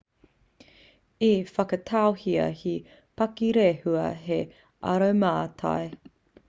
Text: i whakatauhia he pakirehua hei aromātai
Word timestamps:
i 1.27 1.29
whakatauhia 1.49 2.47
he 2.63 2.73
pakirehua 3.21 4.09
hei 4.27 4.43
aromātai 4.95 5.81